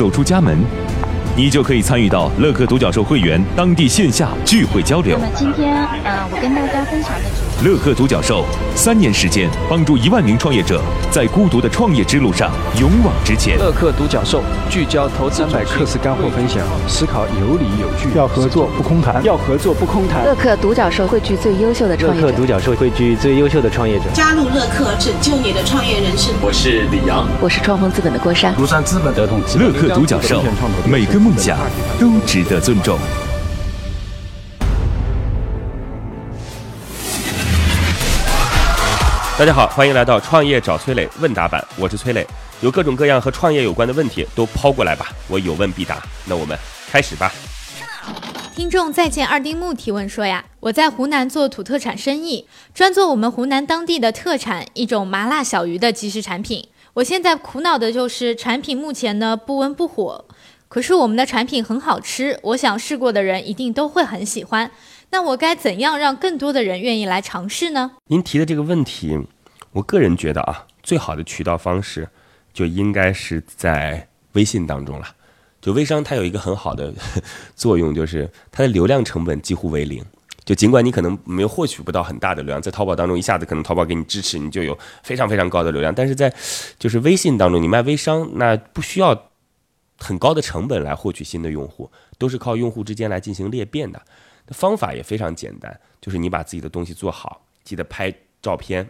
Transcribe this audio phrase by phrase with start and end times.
[0.00, 0.56] 走出家门，
[1.40, 5.26] 你就可以参与到乐客独角兽会员当地线下聚会交流那。
[5.26, 7.66] 么今天，呃，我跟大家分享的主题。
[7.66, 8.44] 乐客独角兽
[8.74, 13.56] 三年时间，帮助一万名创业者在孤独的创业之路上勇往直前。
[13.58, 19.24] 乐客独角兽聚焦投资百课时干货分享，思考有理有据，要合作不空谈。
[19.24, 20.22] 要合作不空谈。
[20.26, 22.26] 乐客独角兽汇聚最优秀的创业者。
[22.26, 24.04] 乐客独角兽汇聚最优秀的创业者。
[24.12, 26.34] 加入乐客，拯救你的创业人生。
[26.42, 28.54] 我是李阳，我是创丰资本的郭山。
[28.56, 30.42] 庐山资本的同资本乐客独角兽，
[30.86, 31.56] 每个梦想
[32.00, 32.98] 都值得尊重。
[39.38, 42.26] 大家好，欢迎来到创业找崔磊问答版，我是崔磊，
[42.60, 46.02] 有各种各样和创业有关的问题都抛过来吧，我有问必答。
[46.26, 46.58] 那我们
[46.90, 47.32] 开始吧。
[48.56, 56.66] 听众再见二丁目提问说呀，我在湖南做土特产生意，专做我们湖南当地的特产一种麻辣小鱼的即食产品。
[56.94, 60.24] 我现在苦恼的就是产品目前呢不温不火，
[60.70, 64.70] 可是我们的产品很好吃，我想试过的人一定都会很喜欢。
[65.10, 67.90] 那我该怎样让更多的人愿意来尝试呢？
[68.06, 69.18] 您提的这个问题，
[69.72, 72.08] 我个人觉得啊，最好的渠道方式
[72.54, 75.06] 就应该是在微信当中了。
[75.60, 76.94] 就微商它有一个很好的
[77.56, 80.04] 作用，就是它的流量成本几乎为零。
[80.44, 86.32] 就尽管你可能没有获取不到很大的流量，在淘宝当中一下子可能淘宝给你支持，你就有非常非常高的流量，但是在
[86.78, 89.29] 就是微信当中，你卖微商那不需要
[90.00, 94.02] 很高的成本来获取新的用户，都是靠用户之间来进行裂变的。
[94.48, 98.12] 方法也非常简单，就是你把自己的东西做好，记得拍
[98.42, 98.88] 照片，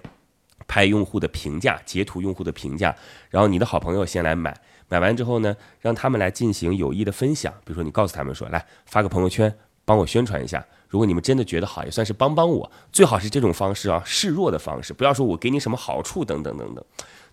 [0.67, 2.97] 拍用户的评价，截图用户的评价，
[3.29, 7.53] 然后你的好朋友先来买，买完之后呢，让他们来进行有益的分享。
[7.65, 9.55] 比如说你告诉他们说，来发个朋友圈，
[9.85, 10.65] 帮我宣传一下。
[10.89, 12.73] 如果你们真的觉得好，也算是帮帮我。
[12.91, 16.85] 最好是这种方式啊，示弱的方式，不要说我给你什么好处等等等等，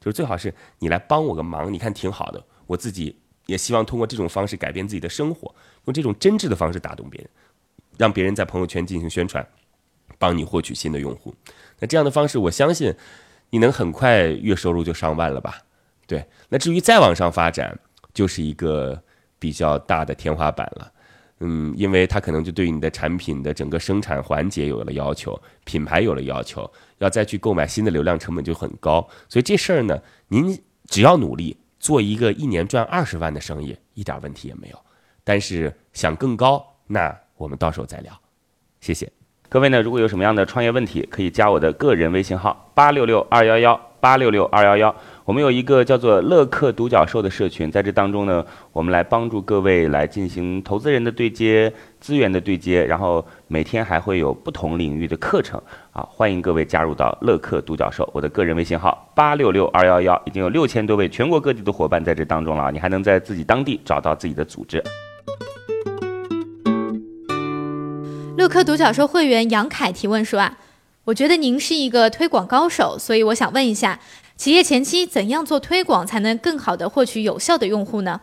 [0.02, 2.44] 就是最好是你来帮我个忙，你看挺好的。
[2.66, 3.18] 我自己
[3.48, 5.54] 也希望通过这种方式改变自己的生活，
[5.86, 7.30] 用这种真挚的方式打动别人。
[7.98, 9.44] 让别人在朋友圈进行宣传，
[10.20, 11.34] 帮你获取新的用户。
[11.80, 12.94] 那这样的方式，我相信
[13.50, 15.58] 你能很快月收入就上万了吧？
[16.06, 16.24] 对。
[16.48, 17.76] 那至于再往上发展，
[18.14, 19.02] 就是一个
[19.40, 20.92] 比较大的天花板了。
[21.40, 29.08] 嗯，因为它可能就对你的产品的整个生产环节有了要求，品牌有了要求，要再去购买新的流量成本就很高。
[29.28, 34.80] 所以这事儿呢，您只要努力做一个一年赚二十万的生意，一点问题也没有。
[35.24, 38.14] 但是想更高，那我们到时候再聊，
[38.80, 39.12] 谢谢
[39.50, 39.82] 各位呢。
[39.82, 44.96] 如果有什么样的创业问题，可以加我的个人微信号八六六二幺幺八六六二幺幺。
[45.28, 55.62] 我们有一个叫做乐客独角兽的社群，在这当中呢，我们来帮助各位来进行投资人的对接、资源的对接，然后每天还会有不同领域的课程
[55.92, 58.10] 啊，欢迎各位加入到乐客独角兽。
[58.14, 64.82] 我的个人微信号八六六二幺幺，已经有六千多位全国各地的伙伴在这当中了，你还能在自己当地找到自己的组织。
[68.38, 70.58] 乐客独角兽会员杨凯提问说啊，
[71.04, 74.00] 我觉得您是一个推广高手，所以我想问一下，
[74.38, 78.22] 企业前期怎样做推广才能更好的获取有效的用户呢？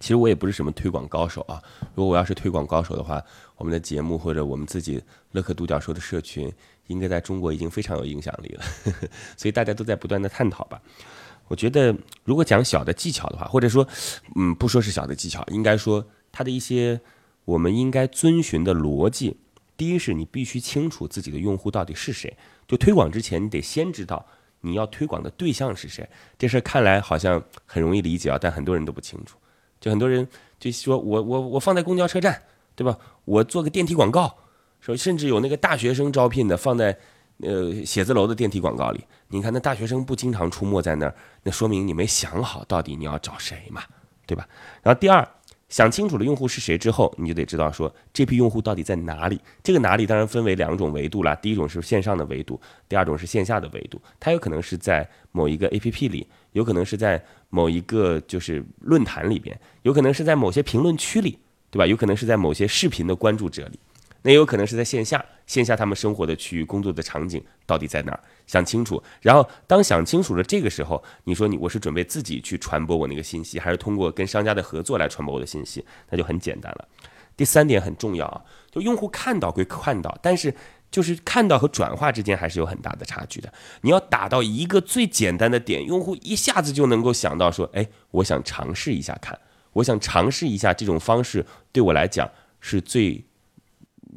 [0.00, 1.62] 其实我也不是什么推广高手啊，
[1.94, 3.22] 如果我要是推广高手的话，
[3.56, 5.00] 我们的节目或者我们自己
[5.30, 6.52] 乐客独角兽的社群，
[6.88, 8.64] 应该在中国已经非常有影响力了，
[9.38, 10.82] 所以大家都在不断的探讨吧。
[11.46, 11.94] 我觉得
[12.24, 13.86] 如果讲小的技巧的话，或者说，
[14.34, 17.00] 嗯，不说是小的技巧，应该说它的一些
[17.44, 19.36] 我们应该遵循的逻辑。
[19.76, 22.36] 第一是你必须清楚自己的用户到底是谁，
[22.66, 24.26] 就推广之前你得先知道
[24.64, 26.08] 你要推广的对象是谁。
[26.38, 29.36] 这事儿看来好像很容易理解啊，但很多人都不清楚。
[29.80, 30.26] 就很多人
[30.58, 32.42] 就说我我我放在公交车站，
[32.74, 32.98] 对吧？
[33.24, 34.34] 我做个电梯广告，
[34.80, 36.98] 说甚至有那个大学生招聘的放在
[37.38, 39.04] 呃写字楼的电梯广告里。
[39.28, 43.82] 你看那大学生不经常出没在那儿，那说明你没想好到底你要找谁嘛，
[44.26, 44.48] 对吧？
[44.82, 45.28] 然后第二。
[45.74, 49.40] 想清楚了用户是谁之后，你就得知道说这批用户到底在哪里。
[49.60, 54.00] 这个哪里当然分为两种维度啦，第一种是线上的维度，第二种是线下的维度。
[54.20, 61.36] 它有可能是在某一个 APP 里，有可能是在某一个就是论坛里边，有可能是在某些评论区里，
[61.72, 61.84] 对吧？
[61.84, 63.80] 有可能是在某些视频的关注者里。
[64.26, 68.20] 那有可能是在线下，线下他们生活的区域、工作的场景到底在哪儿？
[68.46, 69.02] 想清楚。
[69.20, 75.84] 然后当想清楚了这个时候，你说你我是准备自己去传播我那个信息，还是通过跟商家的合作来传播我的信息？
[76.08, 76.88] 那就很简单了。
[77.36, 78.42] 第三点很重要啊，
[78.72, 80.54] 就用户看到归看到，但是
[80.90, 83.52] 就是看到和转化之间还是有很大的差距的。
[83.82, 89.38] 你要打到一个最简单的点，用户一下子就能够想到说，哎，我想尝试一下看，
[89.74, 92.30] 我想尝试一下这种方式对我来讲
[92.60, 93.22] 是最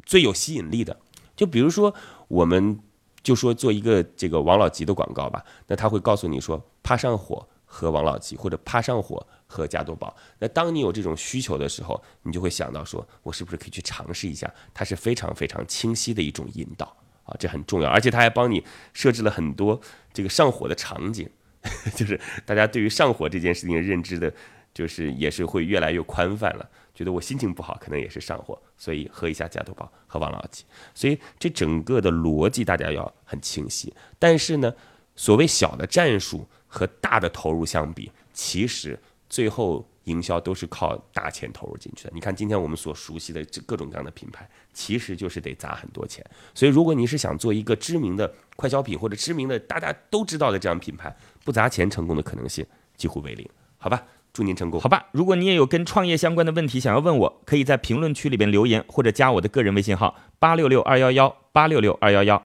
[0.08, 0.98] 最有吸引力的。
[1.36, 1.94] 就比如说，
[2.26, 2.80] 我们
[3.22, 9.24] 就说做一个这个王老吉的广告吧，那他会告诉你说，怕上火喝王老吉，或者怕上火。
[9.50, 10.14] 喝加多宝。
[10.40, 14.52] 那当你有这种需求的时候，你就会想到说，我是不是可以去尝试一下？
[14.74, 16.84] 它是非常非常清晰的一种引导
[17.24, 17.88] 啊，这很重要。
[17.88, 18.62] 而且它还帮你
[18.92, 19.80] 设置了很多
[20.12, 21.26] 这个上火的场景，
[21.96, 24.30] 就是大家对于上火这件事情认知的，
[24.78, 26.70] 就是也是会越来越宽泛了。
[26.94, 30.64] 觉得我心情不好，可能也是上火，所以喝一下加多宝和王老吉。
[30.94, 33.92] 所以这整个的逻辑大家要很清晰。
[34.20, 34.72] 但是呢，
[35.16, 38.96] 所谓小的战术和大的投入相比，其实。
[39.30, 42.10] 最后营销都是靠大钱投入进去的。
[42.14, 46.24] 你看今天我们所熟悉的这各种各样的品牌，其实就是得砸很多钱。
[46.54, 51.14] 所以如果你是想做一个知名的快消品或者知名的大家都知道的这样品牌，
[51.44, 52.64] 不砸钱成功的可能性
[52.96, 53.46] 几乎为零。
[53.76, 54.02] 好吧，
[54.38, 54.80] 祝您成功。
[54.80, 62.36] 好吧，如果你也有跟创业相关的问题想要问我，可以在评论区里边留言或者加我的个人微信号八六六二幺幺八六六二幺幺。